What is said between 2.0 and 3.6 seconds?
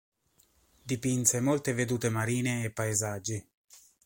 marine e paesaggi.